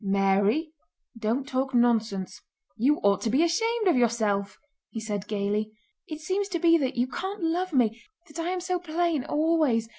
"Mary, 0.03 0.73
don't 1.15 1.47
talk 1.47 1.75
nonsense. 1.75 2.41
You 2.75 2.97
ought 3.03 3.21
to 3.21 3.29
be 3.29 3.43
ashamed 3.43 3.87
of 3.87 3.95
yourself!" 3.95 4.57
he 4.89 4.99
said 4.99 5.27
gaily. 5.27 5.73
"It 6.07 6.19
seems 6.21 6.47
to 6.47 6.57
be 6.59 6.75
that 6.79 6.95
you 6.95 7.05
can't 7.05 7.43
love 7.43 7.71
me, 7.71 8.01
that 8.27 8.39
I 8.39 8.49
am 8.49 8.61
so 8.61 8.79
plain... 8.79 9.23
always... 9.25 9.87